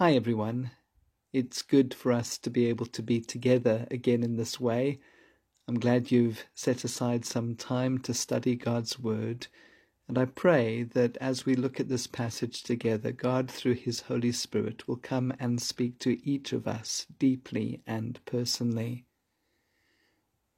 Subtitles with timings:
[0.00, 0.70] Hi, everyone.
[1.32, 5.00] It's good for us to be able to be together again in this way.
[5.66, 9.48] I'm glad you've set aside some time to study God's Word.
[10.06, 14.30] And I pray that as we look at this passage together, God, through His Holy
[14.30, 19.04] Spirit, will come and speak to each of us deeply and personally.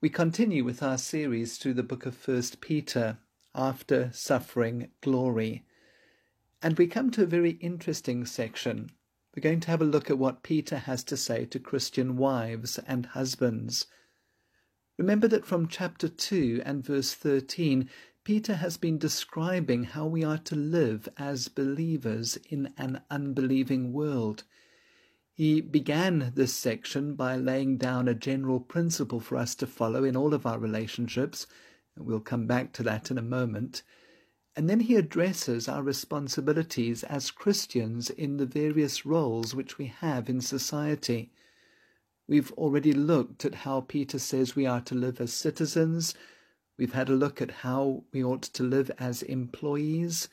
[0.03, 3.17] We continue with our series through the book of First Peter,
[3.55, 5.65] After Suffering Glory.
[6.61, 8.91] And we come to a very interesting section
[9.35, 12.79] we're going to have a look at what Peter has to say to Christian wives
[12.87, 13.87] and husbands.
[14.99, 17.89] Remember that from chapter 2 and verse 13,
[18.25, 24.43] Peter has been describing how we are to live as believers in an unbelieving world.
[25.33, 30.17] He began this section by laying down a general principle for us to follow in
[30.17, 31.47] all of our relationships.
[31.97, 33.83] We'll come back to that in a moment.
[34.57, 40.29] And then he addresses our responsibilities as Christians in the various roles which we have
[40.29, 41.31] in society.
[42.27, 46.15] We've already looked at how Peter says we are to live as citizens.
[46.79, 50.29] We've had a look at how we ought to live as employees.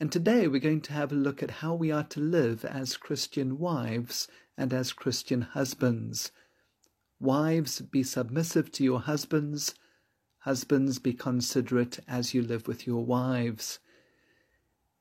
[0.00, 2.96] And today we're going to have a look at how we are to live as
[2.96, 6.32] Christian wives and as Christian husbands.
[7.20, 9.74] Wives, be submissive to your husbands
[10.42, 13.78] Husbands, be considerate as you live with your wives.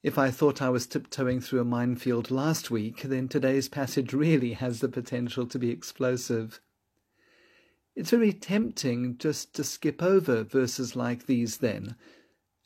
[0.03, 4.53] If I thought I was tiptoeing through a minefield last week, then today's passage really
[4.53, 6.61] has the potential to be explosive.
[7.95, 11.95] It's very tempting just to skip over verses like these, then,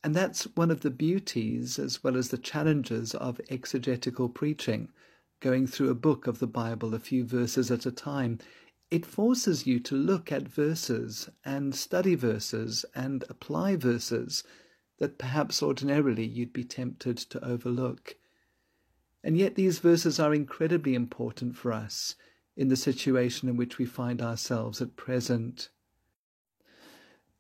[0.04, 4.90] and that's one of the beauties as well as the challenges of exegetical preaching,
[5.40, 8.38] going through a book of the Bible a few verses at a time
[8.96, 14.42] it forces you to look at verses and study verses and apply verses
[15.00, 18.16] that perhaps ordinarily you'd be tempted to overlook.
[19.22, 22.16] And yet these verses are incredibly important for us
[22.56, 25.68] in the situation in which we find ourselves at present.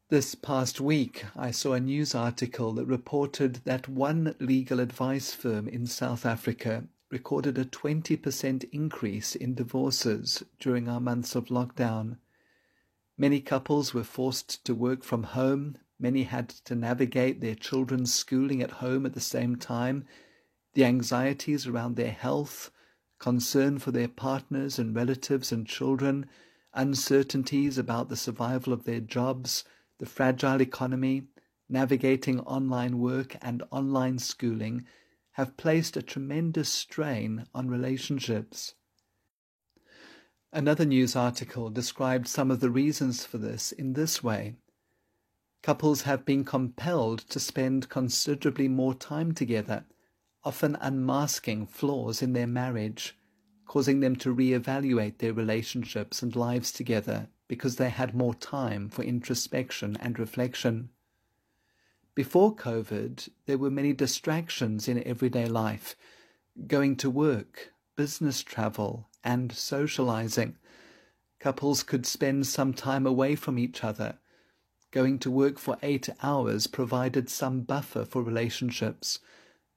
[0.09, 5.69] This past week, I saw a news article that reported that one legal advice firm
[5.69, 6.83] in South Africa
[7.15, 12.17] recorded a 20% increase in divorces during our months of lockdown.
[13.17, 15.77] Many couples were forced to work from home.
[15.97, 20.03] Many had to navigate their children's schooling at home at the same time.
[20.73, 22.69] The anxieties around their health,
[23.17, 26.25] concern for their partners and relatives and children,
[26.73, 29.63] uncertainties about the survival of their jobs,
[29.99, 31.29] the fragile economy,
[31.69, 34.85] navigating online work and online schooling
[35.35, 38.75] have placed a tremendous strain on relationships.
[40.53, 44.55] Another news article described some of the reasons for this in this way.
[45.61, 49.83] Couples have been compelled to spend considerably more time together,
[50.45, 53.17] often unmasking flaws in their marriage,
[53.65, 59.03] causing them to re-evaluate their relationships and lives together because they had more time for
[59.03, 60.91] introspection and reflection.
[62.15, 65.97] Before COVID, there were many distractions in everyday life
[66.65, 70.55] going to work, business travel, and socializing.
[71.41, 74.17] Couples could spend some time away from each other.
[74.91, 79.19] Going to work for eight hours provided some buffer for relationships.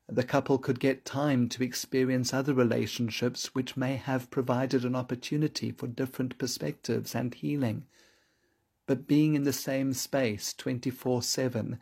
[0.06, 5.72] The couple could get time to experience other relationships which may have provided an opportunity
[5.72, 7.87] for different perspectives and healing.
[8.87, 11.81] But being in the same space 24 7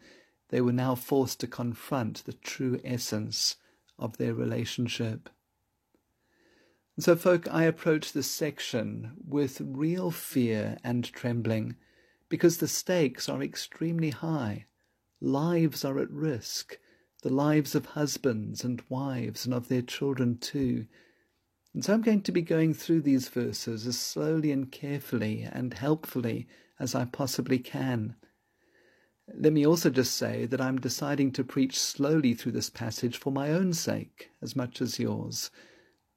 [0.49, 3.57] they were now forced to confront the true essence
[3.99, 5.29] of their relationship.
[6.97, 11.77] And so, folk, I approach this section with real fear and trembling
[12.29, 14.67] because the stakes are extremely high.
[15.21, 16.79] Lives are at risk,
[17.23, 20.87] the lives of husbands and wives and of their children too.
[21.75, 25.75] And so I'm going to be going through these verses as slowly and carefully and
[25.75, 26.49] helpfully
[26.79, 28.17] as I possibly can.
[29.35, 33.33] Let me also just say that I'm deciding to preach slowly through this passage for
[33.33, 35.51] my own sake as much as yours.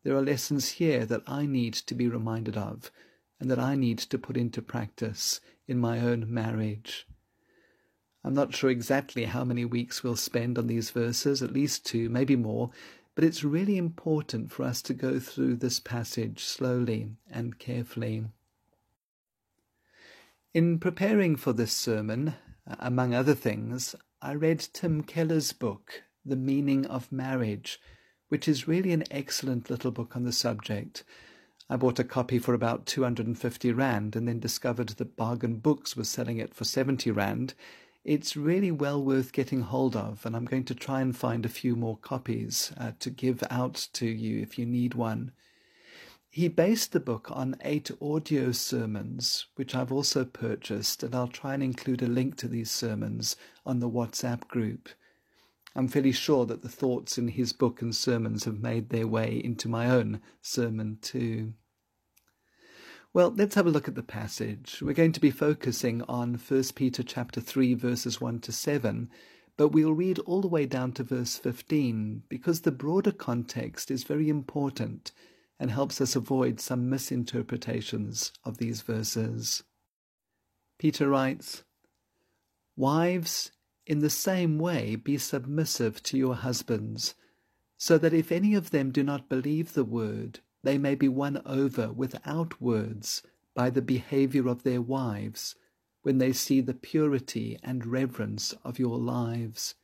[0.03, 2.91] There are lessons here that I need to be reminded of
[3.39, 7.07] and that I need to put into practice in my own marriage.
[8.23, 12.09] I'm not sure exactly how many weeks we'll spend on these verses, at least two,
[12.09, 12.69] maybe more,
[13.15, 18.25] but it's really important for us to go through this passage slowly and carefully.
[20.53, 22.35] In preparing for this sermon,
[22.77, 27.79] among other things, I read Tim Keller's book, The Meaning of Marriage,
[28.27, 31.03] which is really an excellent little book on the subject.
[31.69, 36.09] I bought a copy for about 250 Rand and then discovered that Bargain Books was
[36.09, 37.53] selling it for 70 Rand.
[38.03, 41.49] It's really well worth getting hold of, and I'm going to try and find a
[41.49, 45.31] few more copies uh, to give out to you if you need one.
[46.31, 51.55] He based the book on eight audio sermons, which I've also purchased, and I'll try
[51.55, 53.35] and include a link to these sermons
[53.65, 54.89] on the WhatsApp group.
[55.75, 59.41] I'm fairly sure that the thoughts in his book and sermons have made their way
[59.43, 61.53] into my own sermon too.
[63.11, 64.83] Well, let's have a look at the passage.
[64.83, 69.09] We're going to be focusing on 1 Peter chapter 3 verses 1 to 7,
[69.57, 74.03] but we'll read all the way down to verse 15 because the broader context is
[74.03, 75.11] very important
[75.59, 79.63] and helps us avoid some misinterpretations of these verses.
[80.77, 81.63] Peter writes,
[82.77, 83.51] Wives,
[83.85, 87.15] in the same way be submissive to your husbands,
[87.77, 91.41] so that if any of them do not believe the word, they may be won
[91.45, 93.23] over without words
[93.55, 95.55] by the behavior of their wives
[96.01, 99.75] when they see the purity and reverence of your lives.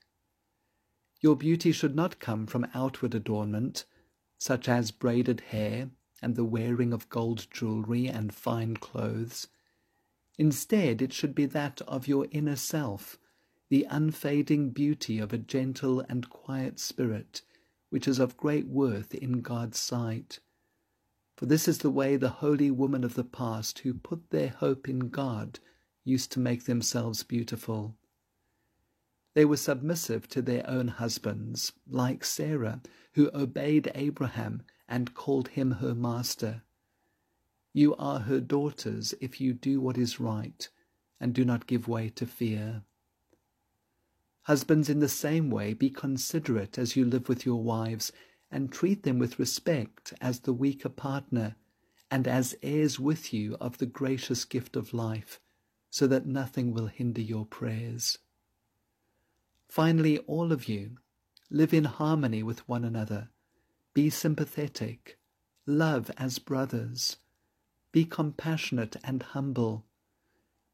[1.21, 3.85] Your beauty should not come from outward adornment,
[4.45, 5.89] such as braided hair
[6.21, 9.47] and the wearing of gold jewelry and fine clothes.
[10.37, 13.17] Instead, it should be that of your inner self,
[13.69, 17.41] the unfading beauty of a gentle and quiet spirit,
[17.89, 20.39] which is of great worth in God's sight.
[21.35, 24.87] For this is the way the holy women of the past who put their hope
[24.87, 25.57] in God
[26.03, 27.95] used to make themselves beautiful.
[29.35, 32.81] They were submissive to their own husbands, like Sarah,
[33.13, 36.63] who obeyed Abraham and called him her master.
[37.73, 40.67] You are her daughters if you do what is right
[41.19, 42.83] and do not give way to fear.
[44.43, 48.13] Husbands, in the same way, be considerate as you live with your wives
[48.49, 51.57] and treat them with respect as the weaker partner
[52.09, 55.41] and as heirs with you of the gracious gift of life,
[55.89, 58.19] so that nothing will hinder your prayers.
[59.67, 60.97] Finally, all of you,
[61.49, 63.29] live in harmony with one another.
[63.93, 65.17] Be sympathetic.
[65.65, 67.17] Love as brothers.
[67.91, 69.85] Be compassionate and humble.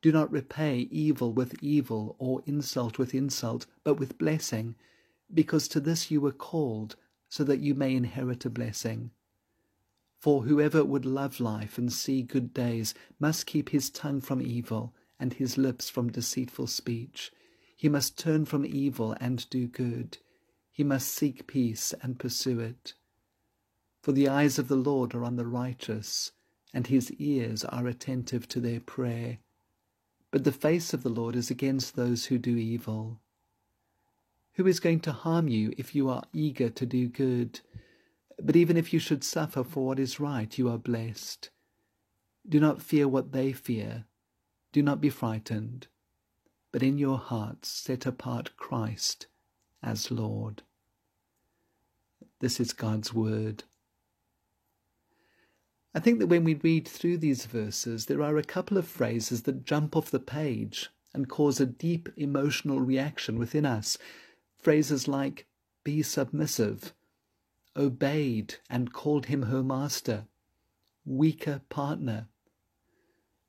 [0.01, 4.75] Do not repay evil with evil or insult with insult, but with blessing,
[5.33, 6.95] because to this you were called,
[7.29, 9.11] so that you may inherit a blessing.
[10.19, 14.93] For whoever would love life and see good days must keep his tongue from evil
[15.19, 17.31] and his lips from deceitful speech.
[17.81, 20.19] He must turn from evil and do good.
[20.69, 22.93] He must seek peace and pursue it.
[24.03, 26.31] For the eyes of the Lord are on the righteous,
[26.75, 29.39] and his ears are attentive to their prayer.
[30.29, 33.19] But the face of the Lord is against those who do evil.
[34.57, 37.61] Who is going to harm you if you are eager to do good?
[38.39, 41.49] But even if you should suffer for what is right, you are blessed.
[42.47, 44.05] Do not fear what they fear.
[44.71, 45.87] Do not be frightened
[46.71, 49.27] but in your hearts set apart Christ
[49.83, 50.63] as Lord.
[52.39, 53.63] This is God's Word.
[55.93, 59.43] I think that when we read through these verses, there are a couple of phrases
[59.43, 63.97] that jump off the page and cause a deep emotional reaction within us.
[64.57, 65.47] Phrases like,
[65.83, 66.93] be submissive,
[67.75, 70.27] obeyed and called him her master,
[71.05, 72.27] weaker partner.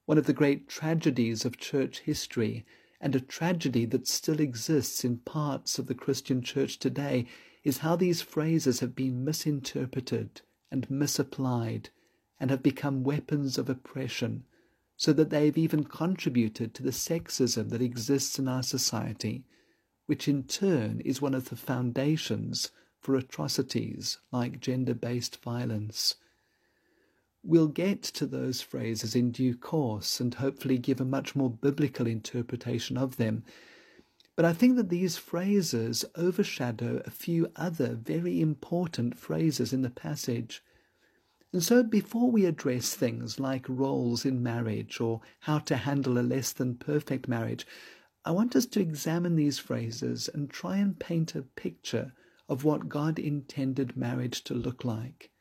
[0.06, 2.64] One of the great tragedies of church history
[3.02, 7.26] and a tragedy that still exists in parts of the Christian church today
[7.64, 10.40] is how these phrases have been misinterpreted
[10.70, 11.91] and misapplied
[12.38, 14.44] and have become weapons of oppression,
[14.96, 19.44] so that they have even contributed to the sexism that exists in our society,
[20.06, 26.15] which in turn is one of the foundations for atrocities like gender based violence.
[27.44, 32.06] We'll get to those phrases in due course and hopefully give a much more biblical
[32.06, 33.43] interpretation of them.
[34.37, 39.91] But I think that these phrases overshadow a few other very important phrases in the
[39.91, 40.63] passage.
[41.53, 46.22] And so, before we address things like roles in marriage or how to handle a
[46.22, 47.67] less than perfect marriage,
[48.25, 52.13] I want us to examine these phrases and try and paint a picture
[52.49, 55.31] of what God intended marriage to look like.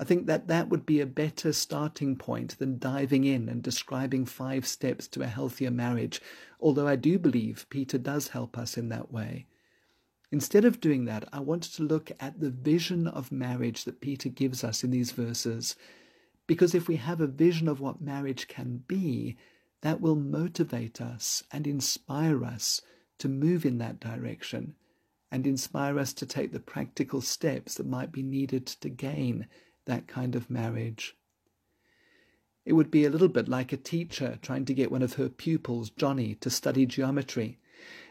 [0.00, 4.24] I think that that would be a better starting point than diving in and describing
[4.24, 6.22] five steps to a healthier marriage,
[6.58, 9.44] although I do believe Peter does help us in that way.
[10.32, 14.30] Instead of doing that, I wanted to look at the vision of marriage that Peter
[14.30, 15.76] gives us in these verses,
[16.46, 19.36] because if we have a vision of what marriage can be,
[19.82, 22.80] that will motivate us and inspire us
[23.18, 24.76] to move in that direction
[25.30, 29.46] and inspire us to take the practical steps that might be needed to gain
[29.86, 31.16] that kind of marriage.
[32.64, 35.28] It would be a little bit like a teacher trying to get one of her
[35.28, 37.58] pupils, Johnny, to study geometry.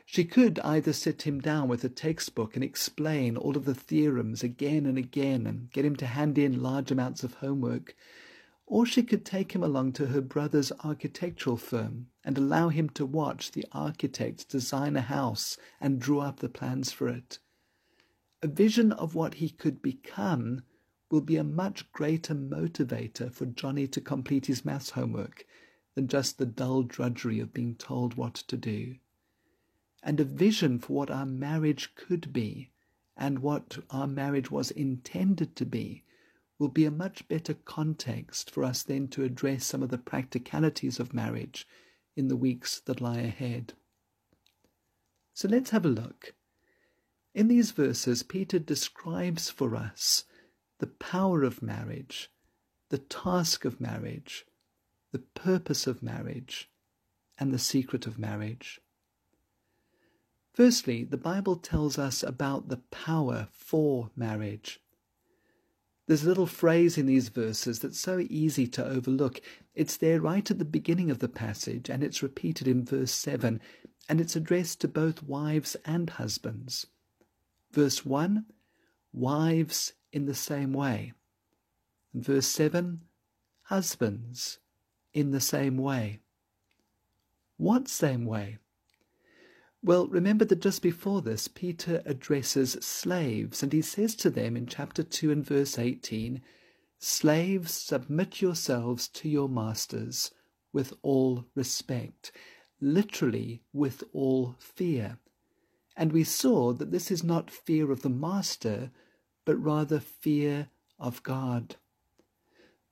[0.06, 4.42] She could either sit him down with a textbook and explain all of the theorems
[4.42, 7.96] again and again and get him to hand in large amounts of homework,
[8.66, 13.06] or she could take him along to her brother's architectural firm and allow him to
[13.06, 17.38] watch the architect design a house and draw up the plans for it.
[18.42, 20.64] A vision of what he could become
[21.10, 25.46] will be a much greater motivator for Johnny to complete his maths homework
[25.96, 28.96] than just the dull drudgery of being told what to do.
[30.04, 32.72] And a vision for what our marriage could be
[33.18, 36.04] and what our marriage was intended to be
[36.58, 41.00] will be a much better context for us then to address some of the practicalities
[41.00, 41.68] of marriage
[42.16, 43.74] in the weeks that lie ahead.
[45.34, 46.34] So let's have a look.
[47.34, 50.26] In these verses, Peter describes for us
[50.80, 52.32] the power of marriage,
[52.90, 54.46] the task of marriage,
[55.12, 56.70] the purpose of marriage,
[57.38, 58.82] and the secret of marriage.
[60.54, 64.82] Firstly, the Bible tells us about the power for marriage.
[66.08, 69.42] There's a little phrase in these verses that's so easy to overlook.
[69.76, 73.62] It's there right at the beginning of the passage, and it's repeated in verse 7,
[74.10, 76.88] and it's addressed to both wives and husbands.
[77.72, 78.46] Verse 1
[79.14, 81.14] Wives in the same way.
[82.14, 83.02] And verse 7
[83.64, 84.60] Husbands
[85.14, 86.22] in the same way.
[87.58, 88.58] What same way?
[89.82, 94.66] Well, remember that just before this, Peter addresses slaves, and he says to them in
[94.66, 96.42] chapter 2 and verse 18,
[96.98, 100.32] Slaves, submit yourselves to your masters
[100.74, 102.32] with all respect,
[102.82, 105.18] literally with all fear.
[105.96, 108.92] And we saw that this is not fear of the master,
[109.50, 111.76] but rather fear of God.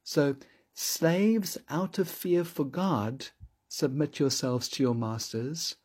[0.04, 0.38] So,
[0.74, 3.28] slaves, out of fear for God,
[3.68, 5.76] submit yourselves to your masters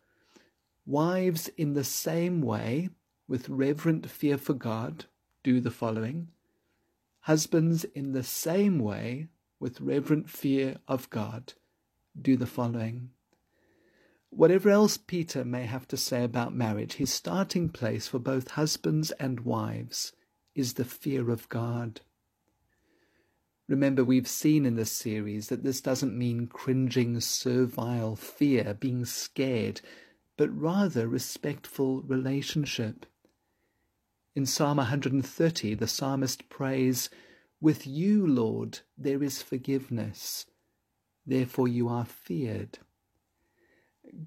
[0.87, 2.89] Wives, in the same way,
[3.29, 5.05] with reverent fear for God,
[5.43, 6.29] do the following.
[7.21, 9.29] Husbands, in the same way,
[9.61, 11.53] with reverent fear of God,
[12.19, 13.11] do the following.
[14.31, 19.11] Whatever else Peter may have to say about marriage, his starting place for both husbands
[19.21, 20.15] and wives
[20.55, 22.01] is the fear of God.
[23.69, 29.81] Remember, we've seen in this series that this doesn't mean cringing, servile fear, being scared,
[30.37, 33.07] but rather respectful relationship.
[34.35, 37.09] In Psalm 130, the psalmist prays,
[37.61, 40.47] With you, Lord, there is forgiveness,
[41.27, 42.79] therefore you are feared.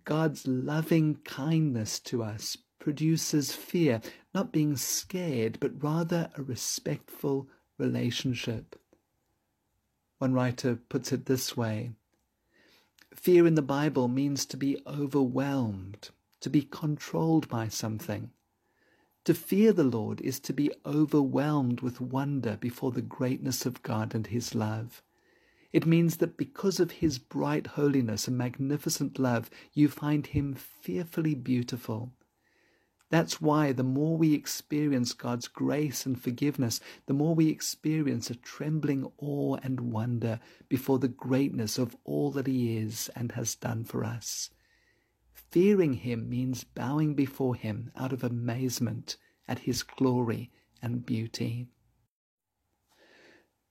[0.05, 4.00] God's loving kindness to us produces fear,
[4.32, 7.50] not being scared, but rather a respectful
[7.80, 8.80] relationship.
[10.20, 11.94] One writer puts it this way
[13.15, 16.12] Fear in the Bible means to be overwhelmed,
[16.42, 18.30] to be controlled by something.
[19.24, 24.13] To fear the Lord is to be overwhelmed with wonder before the greatness of God
[24.13, 25.01] and His love.
[25.74, 31.34] It means that because of His bright holiness and magnificent love, you find Him fearfully
[31.34, 32.12] beautiful
[33.16, 38.36] that's why the more we experience God's grace and forgiveness, the more we experience a
[38.36, 43.86] trembling awe and wonder before the greatness of all that He is and has done
[43.86, 44.50] for us.
[45.32, 49.16] Fearing Him means bowing before Him out of amazement
[49.48, 51.70] at His glory and beauty.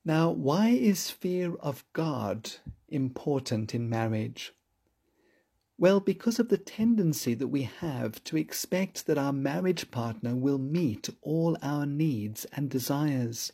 [0.06, 2.50] Now, why is fear of God
[2.88, 4.54] important in marriage?
[5.76, 10.58] Well, because of the tendency that we have to expect that our marriage partner will
[10.58, 13.52] meet all our needs and desires.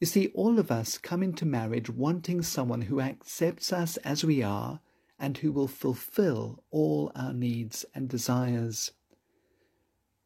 [0.00, 4.44] You see, all of us come into marriage wanting someone who accepts us as we
[4.44, 4.80] are
[5.18, 8.92] and who will fulfill all our needs and desires.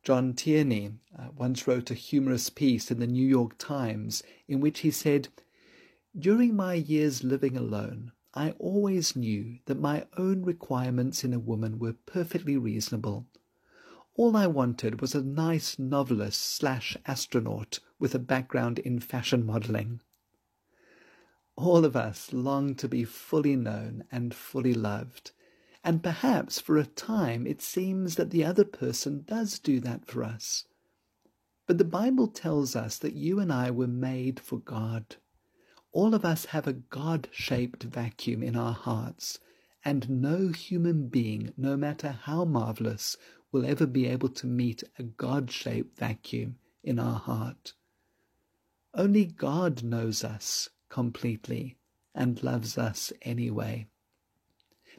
[0.02, 4.80] John Tierney uh, once wrote a humorous piece in the New York Times in which
[4.80, 5.28] he said,
[6.18, 11.78] During my years living alone, I always knew that my own requirements in a woman
[11.78, 13.26] were perfectly reasonable.
[14.14, 20.00] All I wanted was a nice novelist slash astronaut with a background in fashion modelling.
[21.56, 25.32] All of us long to be fully known and fully loved,
[25.84, 30.24] and perhaps for a time it seems that the other person does do that for
[30.24, 30.64] us.
[31.66, 35.16] But the Bible tells us that you and I were made for God.
[35.92, 39.38] All of us have a God shaped vacuum in our hearts,
[39.84, 43.16] and no human being, no matter how marvelous,
[43.52, 47.75] will ever be able to meet a God shaped vacuum in our heart.
[48.94, 51.76] Only God knows us completely
[52.14, 53.87] and loves us anyway.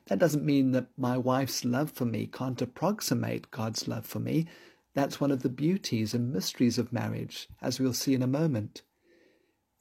[0.07, 4.47] That doesn't mean that my wife's love for me can't approximate God's love for me.
[4.93, 8.83] That's one of the beauties and mysteries of marriage, as we'll see in a moment.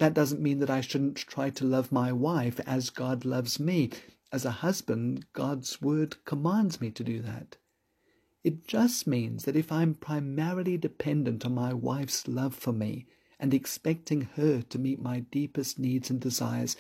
[0.02, 3.90] That doesn't mean that I shouldn't try to love my wife as God loves me.
[4.32, 7.56] As a husband, God's word commands me to do that.
[8.42, 13.06] It just means that if I'm primarily dependent on my wife's love for me
[13.38, 16.76] and expecting her to meet my deepest needs and desires,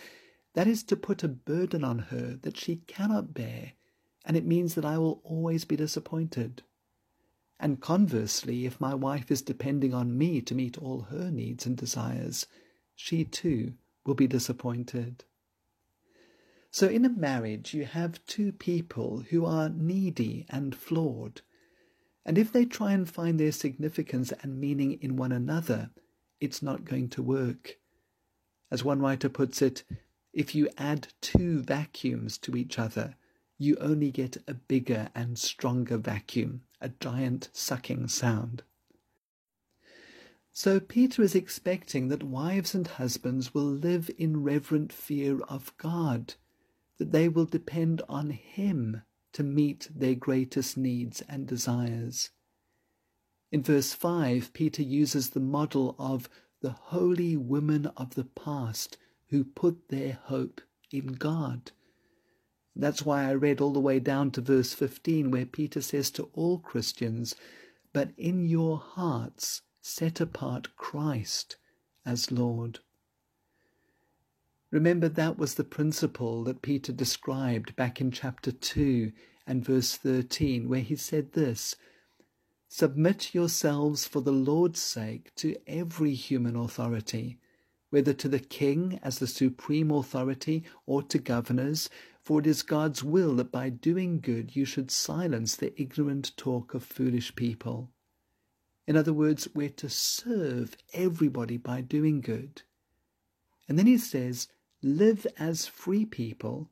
[0.54, 3.74] that is to put a burden on her that she cannot bear,
[4.24, 6.64] and it means that I will always be disappointed.
[7.60, 11.76] And conversely, if my wife is depending on me to meet all her needs and
[11.76, 12.46] desires,
[13.04, 13.74] she too
[14.06, 15.24] will be disappointed.
[16.70, 21.40] So, in a marriage, you have two people who are needy and flawed.
[22.24, 25.90] And if they try and find their significance and meaning in one another,
[26.40, 27.78] it's not going to work.
[28.70, 29.82] As one writer puts it,
[30.32, 33.16] if you add two vacuums to each other,
[33.58, 38.62] you only get a bigger and stronger vacuum, a giant sucking sound.
[40.54, 46.34] So Peter is expecting that wives and husbands will live in reverent fear of God,
[46.98, 52.30] that they will depend on Him to meet their greatest needs and desires.
[53.50, 56.28] In verse 5, Peter uses the model of
[56.60, 61.72] the holy women of the past who put their hope in God.
[62.76, 66.28] That's why I read all the way down to verse 15, where Peter says to
[66.34, 67.34] all Christians,
[67.94, 71.56] But in your hearts set apart Christ
[72.06, 72.78] as Lord.
[74.70, 79.12] Remember, that was the principle that Peter described back in chapter 2
[79.46, 81.76] and verse 13, where he said this
[82.68, 87.38] Submit yourselves for the Lord's sake to every human authority,
[87.90, 91.90] whether to the king as the supreme authority or to governors,
[92.22, 96.72] for it is God's will that by doing good you should silence the ignorant talk
[96.72, 97.90] of foolish people.
[98.86, 102.62] In other words, we're to serve everybody by doing good.
[103.68, 104.48] And then he says,
[104.82, 106.68] live as free people,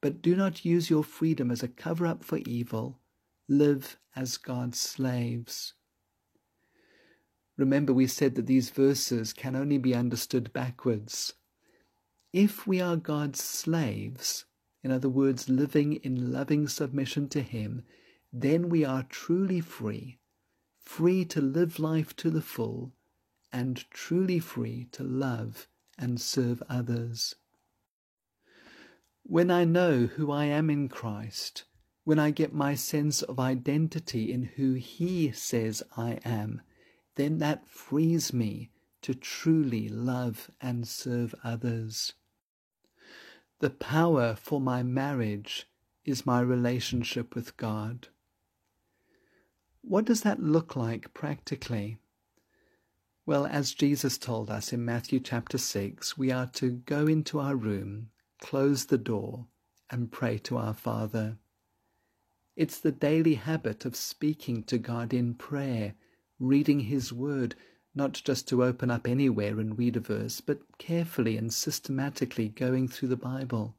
[0.00, 2.98] but do not use your freedom as a cover up for evil.
[3.48, 5.74] Live as God's slaves.
[7.56, 11.34] Remember, we said that these verses can only be understood backwards.
[12.32, 14.44] If we are God's slaves,
[14.82, 17.84] in other words, living in loving submission to Him,
[18.32, 20.18] then we are truly free,
[20.84, 22.92] free to live life to the full,
[23.52, 25.68] and truly free to love
[25.98, 27.34] and serve others.
[29.22, 31.64] When I know who I am in Christ,
[32.04, 36.60] when I get my sense of identity in who He says I am,
[37.14, 38.70] then that frees me
[39.02, 42.12] to truly love and serve others.
[43.60, 45.66] The power for my marriage
[46.04, 48.08] is my relationship with God.
[49.86, 51.98] What does that look like practically?
[53.26, 57.54] Well, as Jesus told us in Matthew chapter 6, we are to go into our
[57.54, 58.08] room,
[58.40, 59.46] close the door,
[59.90, 61.36] and pray to our Father.
[62.56, 65.96] It's the daily habit of speaking to God in prayer,
[66.38, 67.54] reading His Word,
[67.94, 72.88] not just to open up anywhere and read a verse, but carefully and systematically going
[72.88, 73.76] through the Bible.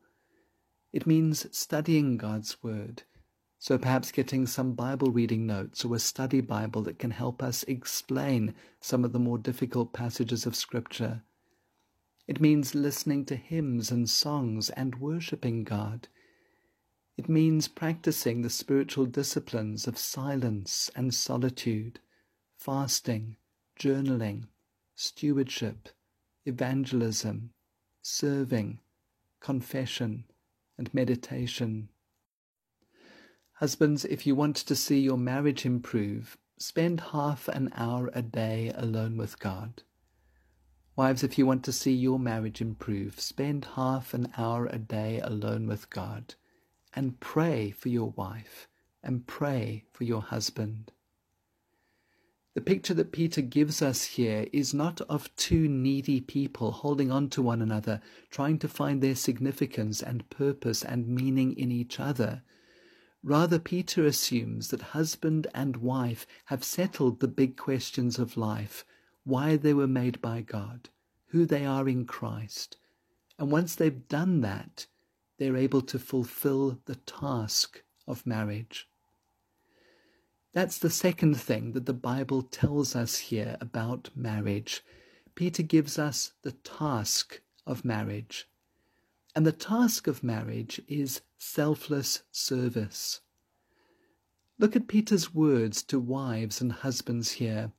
[0.94, 3.04] It means studying God's Word,
[3.60, 7.64] so perhaps getting some Bible reading notes or a study Bible that can help us
[7.64, 11.24] explain some of the more difficult passages of Scripture.
[12.28, 16.08] It means listening to hymns and songs and worshipping God.
[17.18, 22.00] It means practicing the spiritual disciplines of silence and solitude,
[22.58, 23.38] fasting,
[23.80, 24.48] journaling,
[24.96, 25.90] stewardship,
[26.46, 27.52] evangelism,
[28.02, 28.80] serving,
[29.40, 30.26] confession,
[30.78, 31.90] and meditation.
[33.60, 38.70] Husbands, if you want to see your marriage improve, spend half an hour a day
[38.76, 39.84] alone with God.
[40.98, 45.22] Wives, if you want to see your marriage improve, spend half an hour a day
[45.22, 46.36] alone with God
[46.94, 48.68] and pray for your wife
[49.02, 50.92] and pray for your husband.
[52.56, 57.30] The picture that Peter gives us here is not of two needy people holding on
[57.30, 62.44] to one another, trying to find their significance and purpose and meaning in each other.
[63.26, 68.86] Rather, Peter assumes that husband and wife have settled the big questions of life,
[69.24, 70.90] why they were made by God,
[71.30, 72.78] who they are in Christ.
[73.40, 74.86] And once they've done that,
[75.40, 78.88] they're able to fulfill the task of marriage.
[80.54, 84.84] That's the second thing that the Bible tells us here about marriage.
[85.34, 88.48] Peter gives us the task of marriage.
[89.36, 93.20] And the task of marriage is selfless service.
[94.58, 97.74] Look at Peter's words to wives and husbands here.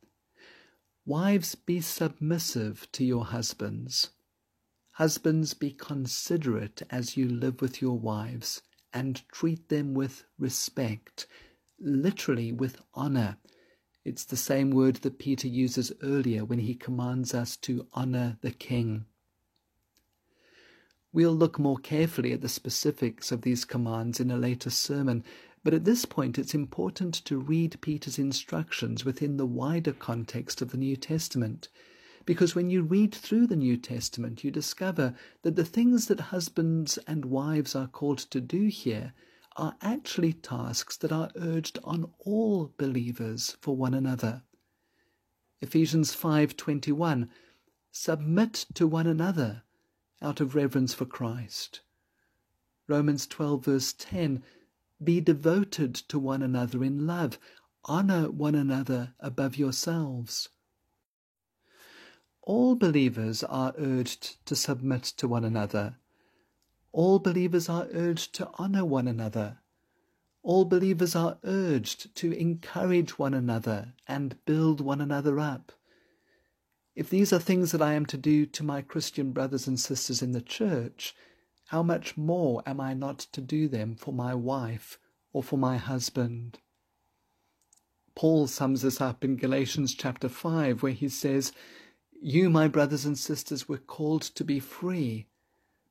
[1.07, 4.11] Wives, be submissive to your husbands.
[4.93, 8.61] Husbands, be considerate as you live with your wives
[8.93, 11.27] and treat them with respect,
[11.81, 13.39] literally with honor.
[14.05, 18.53] It's the same word that Peter uses earlier when he commands us to honor the
[18.53, 19.07] king.
[21.17, 25.25] We'll look more carefully at the specifics of these commands in a later sermon,
[25.65, 30.73] but at this point it's important to read Peter's instructions within the wider context of
[30.73, 31.71] the New Testament.
[32.27, 36.99] Because when you read through the New Testament, you discover that the things that husbands
[37.07, 39.15] and wives are called to do here
[39.57, 44.43] are actually tasks that are urged on all believers for one another.
[45.63, 47.31] Ephesians 5:21
[47.91, 49.63] Submit to one another
[50.23, 51.81] out of reverence for Christ.
[52.89, 54.43] Romans 12 verse 10
[55.03, 57.39] Be devoted to one another in love.
[57.85, 60.49] Honor one another above yourselves.
[62.43, 65.97] All believers are urged to submit to one another.
[66.93, 69.59] All believers are urged to honor one another.
[70.43, 75.73] All believers are urged to encourage one another and build one another up.
[76.97, 80.23] If these are things that I am to do to my Christian brothers and sisters
[80.23, 81.15] in the church,
[81.67, 84.99] how much more am I not to do them for my wife
[85.35, 86.59] or for my husband?
[88.15, 91.53] Paul sums this up in Galatians chapter 5, where he says,
[92.19, 95.27] You, my brothers and sisters, were called to be free,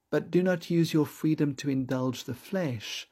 [0.10, 3.08] but do not use your freedom to indulge the flesh.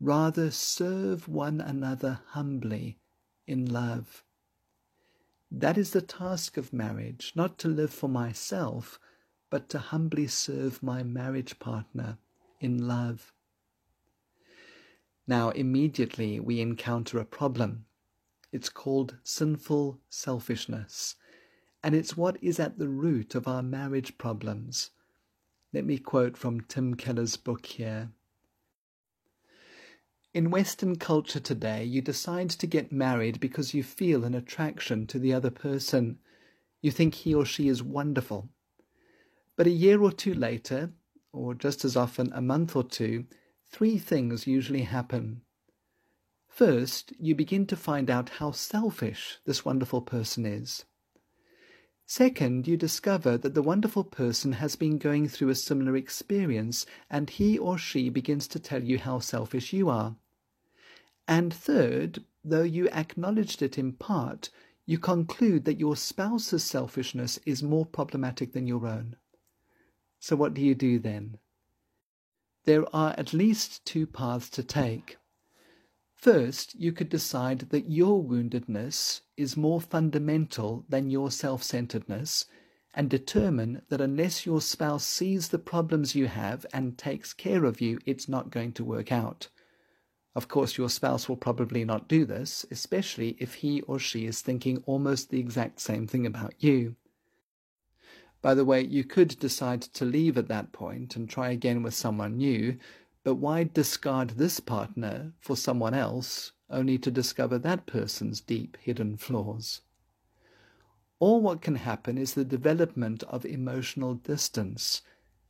[0.00, 2.98] Rather, serve one another humbly
[3.46, 4.24] in love.
[5.50, 8.98] That is the task of marriage, not to live for myself,
[9.48, 12.18] but to humbly serve my marriage partner
[12.60, 13.32] in love.
[15.26, 17.86] Now, immediately we encounter a problem.
[18.52, 21.16] It's called sinful selfishness,
[21.82, 24.90] and it's what is at the root of our marriage problems.
[25.72, 28.10] Let me quote from Tim Keller's book here.
[30.36, 35.18] In Western culture today, you decide to get married because you feel an attraction to
[35.18, 36.18] the other person.
[36.82, 38.50] You think he or she is wonderful.
[39.56, 40.92] But a year or two later,
[41.32, 43.24] or just as often a month or two,
[43.70, 45.40] three things usually happen.
[46.50, 50.84] First, you begin to find out how selfish this wonderful person is.
[52.04, 57.30] Second, you discover that the wonderful person has been going through a similar experience, and
[57.30, 60.14] he or she begins to tell you how selfish you are.
[61.28, 64.50] And third, though you acknowledged it in part,
[64.84, 69.16] you conclude that your spouse's selfishness is more problematic than your own.
[70.20, 71.38] So, what do you do then?
[72.64, 75.18] There are at least two paths to take.
[76.14, 82.46] First, you could decide that your woundedness is more fundamental than your self centeredness
[82.94, 87.80] and determine that unless your spouse sees the problems you have and takes care of
[87.80, 89.48] you, it's not going to work out.
[90.36, 94.42] Of course, your spouse will probably not do this, especially if he or she is
[94.42, 96.96] thinking almost the exact same thing about you.
[98.42, 101.94] By the way, you could decide to leave at that point and try again with
[101.94, 102.76] someone new,
[103.24, 109.16] but why discard this partner for someone else only to discover that person's deep hidden
[109.16, 109.80] flaws?
[111.18, 115.00] Or what can happen is the development of emotional distance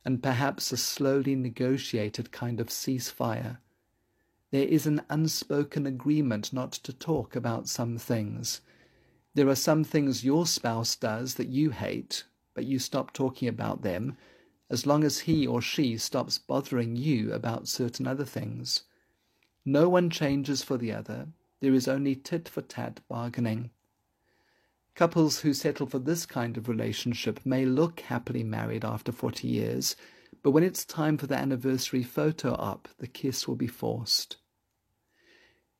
[0.05, 3.57] and perhaps a slowly negotiated kind of ceasefire
[4.51, 8.61] there is an unspoken agreement not to talk about some things.
[9.33, 13.81] There are some things your spouse does that you hate, but you stop talking about
[13.81, 14.17] them
[14.69, 18.83] as long as he or she stops bothering you about certain other things.
[19.65, 21.27] No one changes for the other.
[21.59, 23.71] There is only tit for tat bargaining.
[24.95, 29.95] Couples who settle for this kind of relationship may look happily married after 40 years,
[30.43, 34.37] but when it's time for the anniversary photo op, the kiss will be forced.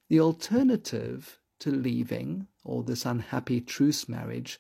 [0.10, 4.60] The alternative to leaving or this unhappy truce marriage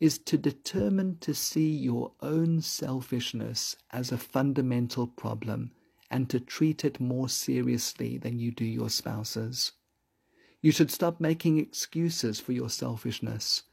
[0.00, 5.72] is to determine to see your own selfishness as a fundamental problem
[6.10, 9.72] and to treat it more seriously than you do your spouse's.
[10.60, 13.64] You should stop making excuses for your selfishness.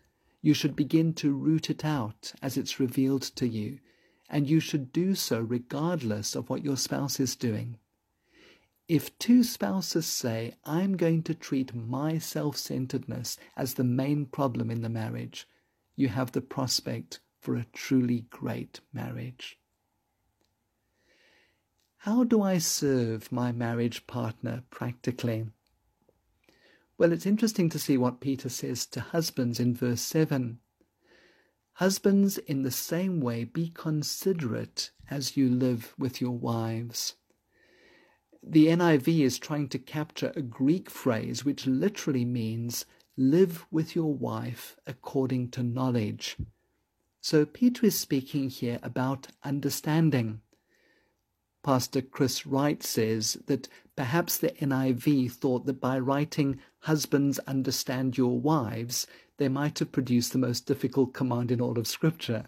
[0.41, 3.80] You should begin to root it out as it's revealed to you
[4.30, 7.78] and you should do so regardless of what your spouse is doing.
[8.88, 14.70] If two spouses say, I'm going to treat my self centeredness as the main problem
[14.70, 15.48] in the marriage,
[15.96, 19.58] you have the prospect for a truly great marriage.
[21.98, 25.48] How do I serve my marriage partner practically?
[26.98, 30.60] Well, it's interesting to see what Peter says to husbands in verse 7.
[31.76, 37.16] Husbands, in the same way, be considerate as you live with your wives.
[38.42, 42.86] The NIV is trying to capture a Greek phrase which literally means
[43.18, 46.38] live with your wife according to knowledge.
[47.20, 50.40] So Peter is speaking here about understanding.
[51.62, 58.40] Pastor Chris Wright says that perhaps the NIV thought that by writing Husbands understand your
[58.40, 62.45] wives, they might have produced the most difficult command in all of Scripture.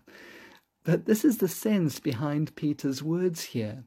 [0.84, 3.84] But this is the sense behind Peter's words here.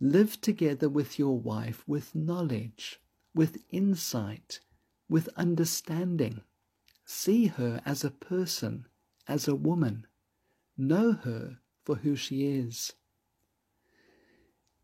[0.00, 3.00] Live together with your wife with knowledge,
[3.34, 4.60] with insight,
[5.08, 6.40] with understanding.
[7.04, 8.86] See her as a person,
[9.28, 10.06] as a woman.
[10.76, 12.94] Know her for who she is.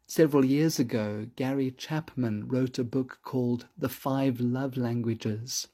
[0.06, 5.68] Several years ago, Gary Chapman wrote a book called The Five Love Languages.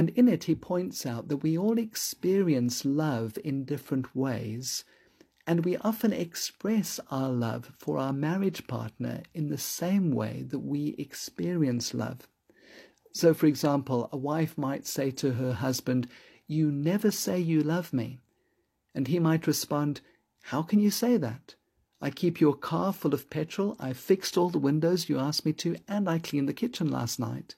[0.00, 4.82] And in it, he points out that we all experience love in different ways,
[5.46, 10.60] and we often express our love for our marriage partner in the same way that
[10.60, 12.26] we experience love.
[13.12, 16.08] So, for example, a wife might say to her husband,
[16.46, 18.20] You never say you love me.
[18.94, 20.00] And he might respond,
[20.44, 21.56] How can you say that?
[22.00, 23.76] I keep your car full of petrol.
[23.78, 27.20] I fixed all the windows you asked me to, and I cleaned the kitchen last
[27.20, 27.56] night.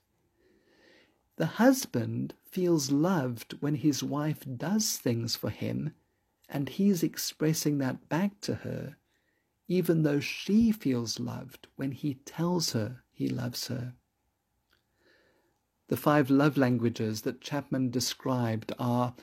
[1.36, 5.94] The husband feels loved when his wife does things for him,
[6.48, 8.96] and he's expressing that back to her,
[9.66, 13.94] even though she feels loved when he tells her he loves her.
[15.88, 19.14] The five love languages that Chapman described are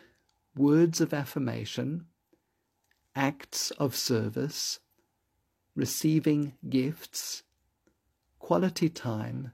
[0.55, 2.07] words of affirmation,
[3.15, 4.79] acts of service,
[5.75, 7.43] receiving gifts,
[8.39, 9.53] quality time,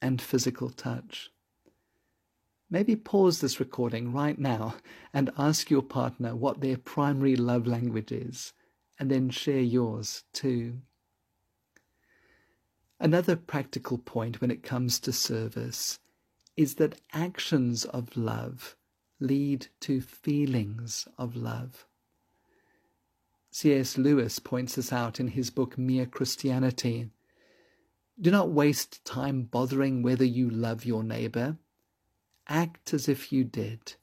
[0.00, 1.30] and physical touch.
[2.68, 4.74] Maybe pause this recording right now
[5.14, 8.52] and ask your partner what their primary love language is,
[8.98, 10.80] and then share yours too.
[12.98, 16.00] Another practical point when it comes to service
[16.56, 18.76] is that actions of love
[19.20, 21.86] lead to feelings of love.
[23.50, 23.96] C.S.
[23.96, 27.10] Lewis points this out in his book Mere Christianity.
[28.20, 31.56] Do not waste time bothering whether you love your neighbor.
[32.48, 33.94] Act as if you did.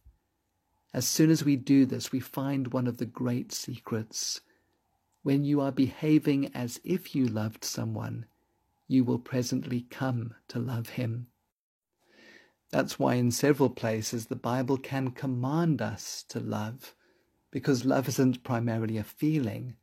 [0.93, 4.41] As soon as we do this, we find one of the great secrets.
[5.23, 8.25] When you are behaving as if you loved someone,
[8.87, 11.27] you will presently come to love him.
[12.69, 16.95] That's why in several places the Bible can command us to love
[17.53, 19.75] because love isn't primarily a feeling,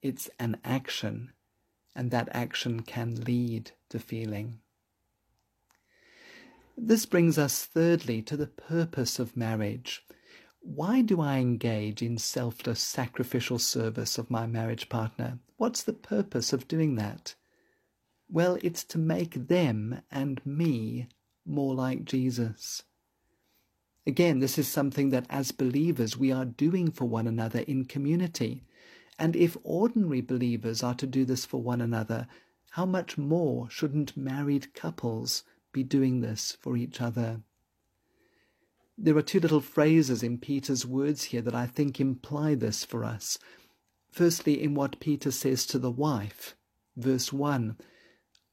[0.00, 1.30] it's an action,
[1.94, 4.58] and that action can lead to feeling.
[6.82, 10.02] This brings us thirdly to the purpose of marriage.
[10.62, 15.40] Why do I engage in selfless sacrificial service of my marriage partner?
[15.58, 17.34] What's the purpose of doing that?
[18.30, 21.08] Well, it's to make them and me
[21.44, 22.82] more like Jesus.
[24.06, 28.64] Again, this is something that as believers we are doing for one another in community.
[29.18, 32.26] And if ordinary believers are to do this for one another,
[32.70, 37.42] how much more shouldn't married couples be doing this for each other?
[38.98, 43.04] There are two little phrases in Peter's words here that I think imply this for
[43.04, 43.38] us.
[44.10, 46.54] Firstly, in what Peter says to the wife,
[46.96, 47.76] verse 1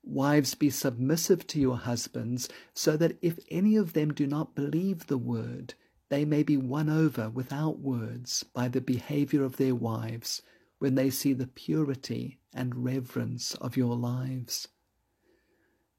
[0.03, 5.07] Wives, be submissive to your husbands, so that if any of them do not believe
[5.07, 5.73] the word,
[6.07, 10.41] they may be won over without words by the behavior of their wives
[10.79, 14.69] when they see the purity and reverence of your lives.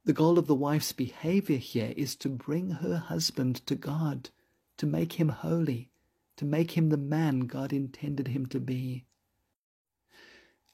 [0.05, 4.31] The goal of the wife's behavior here is to bring her husband to God,
[4.79, 5.91] to make him holy,
[6.37, 9.05] to make him the man God intended him to be.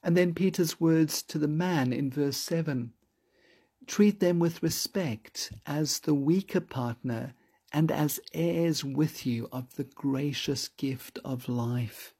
[0.01, 2.93] And then Peter's words to the man in verse 7
[3.87, 7.33] Treat them with respect as the weaker partner
[7.71, 12.14] and as heirs with you of the gracious gift of life.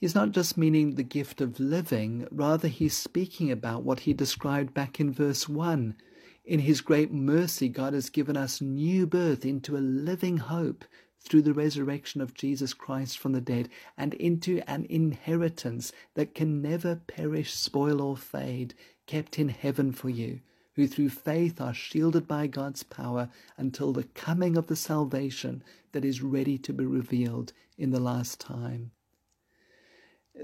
[0.00, 4.72] He's not just meaning the gift of living, rather, he's speaking about what he described
[4.72, 5.96] back in verse 1.
[6.44, 10.84] In his great mercy, God has given us new birth into a living hope
[11.18, 16.62] through the resurrection of Jesus Christ from the dead and into an inheritance that can
[16.62, 18.74] never perish, spoil, or fade,
[19.06, 20.38] kept in heaven for you,
[20.74, 26.04] who through faith are shielded by God's power until the coming of the salvation that
[26.04, 28.92] is ready to be revealed in the last time.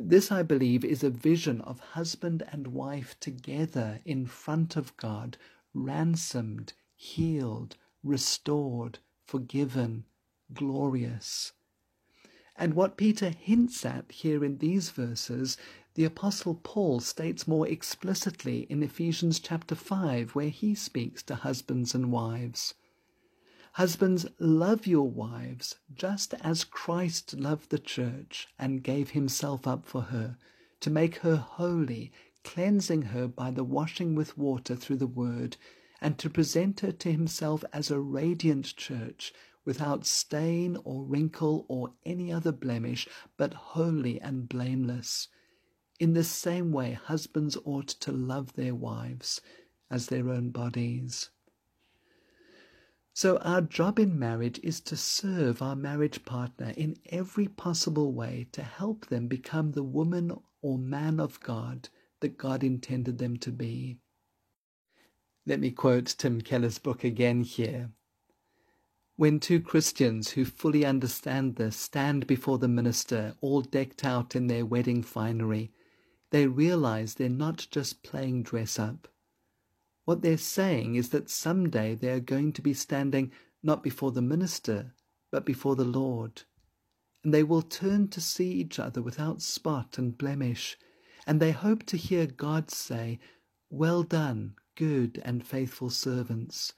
[0.01, 5.37] This, I believe, is a vision of husband and wife together in front of God,
[5.73, 10.05] ransomed, healed, restored, forgiven,
[10.53, 11.53] glorious.
[12.57, 15.57] And what Peter hints at here in these verses,
[15.95, 21.95] the Apostle Paul states more explicitly in Ephesians chapter 5, where he speaks to husbands
[21.95, 22.75] and wives.
[23.75, 30.03] Husbands, love your wives just as Christ loved the church and gave himself up for
[30.03, 30.39] her,
[30.79, 32.13] to make her holy,
[32.45, 35.57] cleansing her by the washing with water through the word,
[36.01, 39.35] and to present her to himself as a radiant church,
[39.65, 45.27] without stain or wrinkle or any other blemish, but holy and blameless.
[45.99, 49.41] In the same way, husbands ought to love their wives
[49.91, 51.31] as their own bodies.
[53.17, 58.49] So, our job in marriage is to serve our marriage partner in every possible way
[58.51, 63.53] to help them become the woman or man of God that God intended them to
[63.53, 63.99] be.
[65.47, 67.93] Let me quote Tim Keller's book again here.
[69.15, 74.49] When two Christians who fully understand this stand before the minister, all decked out in
[74.49, 75.71] their wedding finery,
[76.31, 79.07] they realize they're not just playing dress up.
[80.05, 84.21] What they're saying is that someday they are going to be standing not before the
[84.21, 84.93] minister,
[85.31, 86.43] but before the Lord.
[87.23, 90.77] And they will turn to see each other without spot and blemish,
[91.27, 93.19] and they hope to hear God say,
[93.71, 96.75] Well done, good and faithful servants.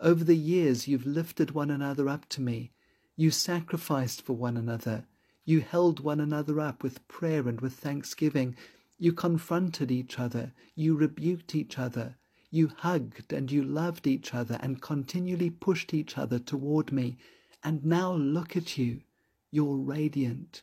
[0.00, 2.72] Over the years you've lifted one another up to me.
[3.16, 5.06] You sacrificed for one another.
[5.44, 8.56] You held one another up with prayer and with thanksgiving.
[8.98, 10.52] You confronted each other.
[10.74, 12.16] You rebuked each other.
[12.50, 17.18] You hugged and you loved each other and continually pushed each other toward me.
[17.62, 19.02] And now look at you.
[19.50, 20.62] You're radiant.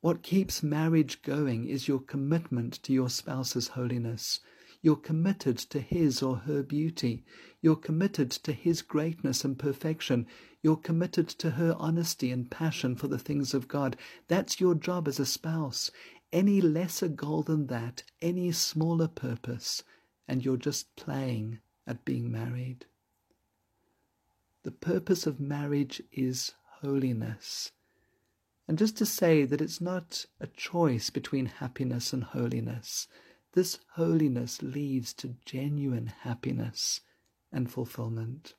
[0.00, 4.40] What keeps marriage going is your commitment to your spouse's holiness.
[4.82, 7.24] You're committed to his or her beauty.
[7.62, 10.26] You're committed to his greatness and perfection.
[10.62, 13.96] You're committed to her honesty and passion for the things of God.
[14.28, 15.90] That's your job as a spouse.
[16.32, 19.82] Any lesser goal than that, any smaller purpose,
[20.26, 22.86] and you're just playing at being married.
[24.62, 27.72] The purpose of marriage is holiness.
[28.66, 33.06] And just to say that it's not a choice between happiness and holiness,
[33.52, 37.02] this holiness leads to genuine happiness
[37.52, 38.54] and fulfillment.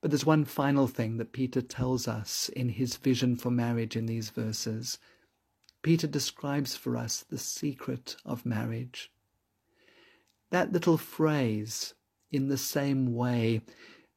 [0.00, 4.06] But there's one final thing that Peter tells us in his vision for marriage in
[4.06, 4.98] these verses.
[5.82, 9.10] Peter describes for us the secret of marriage.
[10.54, 11.94] That little phrase,
[12.30, 13.62] in the same way,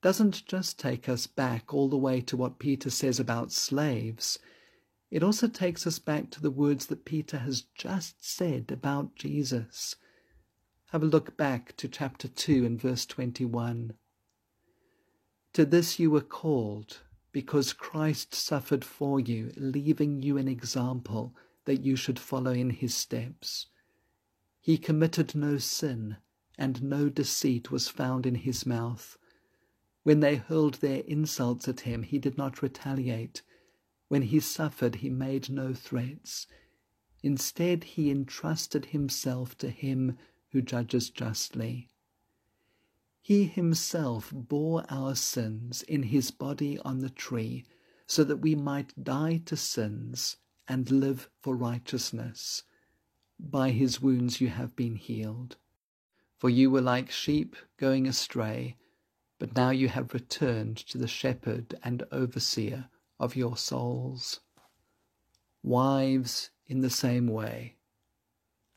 [0.03, 4.37] doesn't just take us back all the way to what Peter says about slaves.
[5.09, 9.95] It also takes us back to the words that Peter has just said about Jesus.
[10.91, 13.93] Have a look back to chapter 2 and verse 21.
[15.53, 21.33] To this you were called, because Christ suffered for you, leaving you an example
[21.65, 23.65] that you should follow in his steps.
[24.59, 26.17] He committed no sin
[26.57, 29.17] and no deceit was found in his mouth.
[30.03, 33.41] When they hurled their insults at him, he did not retaliate.
[34.07, 36.47] When he suffered, he made no threats.
[37.21, 40.17] Instead, he entrusted himself to him
[40.51, 41.89] who judges justly.
[43.21, 47.65] He himself bore our sins in his body on the tree,
[48.05, 52.63] so that we might die to sins and live for righteousness.
[53.37, 55.57] By his wounds you have been healed.
[56.37, 58.77] For you were like sheep going astray,
[59.39, 64.39] but now you have returned to the shepherd and overseer of your souls.
[65.63, 67.77] Wives in the same way,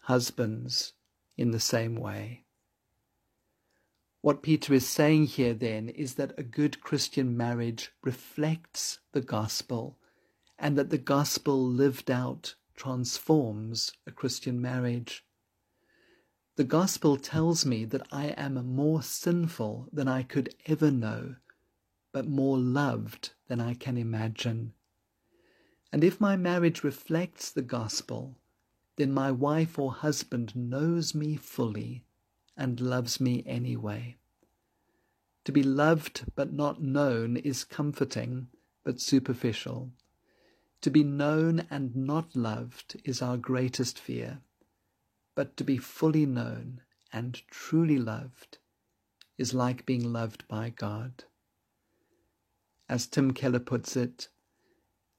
[0.03, 0.95] husbands
[1.37, 2.45] in the same way.
[4.23, 9.99] What Peter is saying here then is that a good Christian marriage reflects the gospel
[10.59, 15.25] and that the gospel lived out transforms a Christian marriage.
[16.61, 21.37] The gospel tells me that I am more sinful than I could ever know,
[22.13, 24.75] but more loved than I can imagine.
[25.91, 28.37] And if my marriage reflects the gospel,
[28.97, 32.05] then my wife or husband knows me fully
[32.59, 34.19] and loves me anyway.
[35.45, 38.49] To be loved but not known is comforting
[38.85, 39.93] but superficial.
[40.83, 44.43] To be known and not loved is our greatest fear
[45.41, 46.83] but to be fully known
[47.15, 48.59] and truly loved
[49.39, 51.25] is like being loved by God.
[52.91, 54.29] As Tim Keller puts it,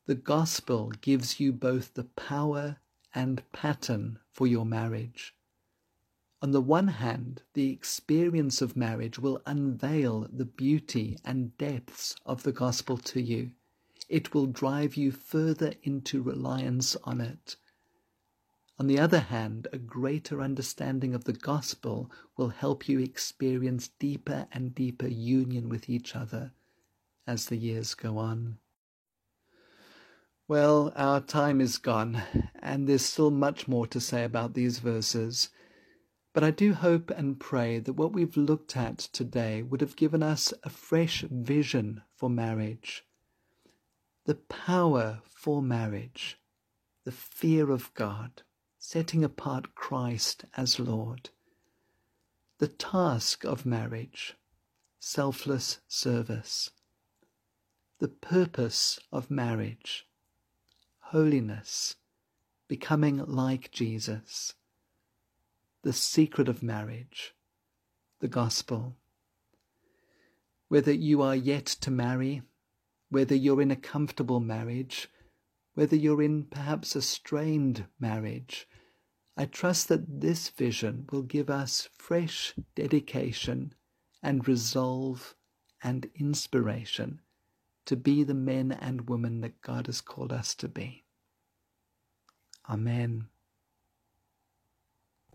[0.06, 2.78] The gospel gives you both the power
[3.16, 5.34] and pattern for your marriage.
[6.40, 12.44] On the one hand, the experience of marriage will unveil the beauty and depths of
[12.44, 13.54] the gospel to you.
[14.08, 17.56] It will drive you further into reliance on it.
[18.82, 24.48] On the other hand, a greater understanding of the gospel will help you experience deeper
[24.52, 26.52] and deeper union with each other
[27.28, 28.58] as the years go on.
[30.48, 32.24] Well, our time is gone,
[32.60, 35.50] and there's still much more to say about these verses.
[36.34, 40.24] But I do hope and pray that what we've looked at today would have given
[40.24, 43.06] us a fresh vision for marriage.
[44.26, 46.40] The power for marriage,
[47.04, 48.42] the fear of God,
[48.84, 51.30] setting apart Christ as Lord.
[52.58, 54.36] The task of marriage,
[55.00, 56.72] selfless service.
[58.00, 60.08] The purpose of marriage,
[61.00, 61.96] holiness,
[62.68, 64.56] becoming like Jesus
[65.84, 67.34] the secret of marriage,
[68.20, 68.96] the gospel.
[70.68, 72.44] Whether you are yet to marry,
[73.10, 75.10] whether you're in a comfortable marriage,
[75.74, 78.68] whether you're in perhaps a strained marriage,
[79.38, 83.74] I trust that this vision will give us fresh dedication
[84.22, 85.36] and resolve
[85.84, 87.22] and inspiration
[87.86, 91.06] to be the men and women that God has called us to be.
[92.70, 93.28] Amen.